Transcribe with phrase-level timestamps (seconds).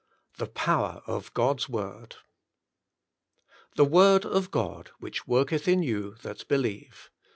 [0.33, 2.15] YII THE POWER OF GOD's WORD
[3.75, 7.11] "The word of God which worketh in you that be lieve."